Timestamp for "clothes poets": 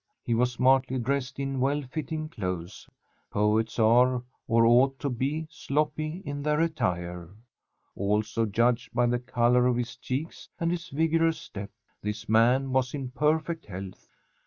2.29-3.77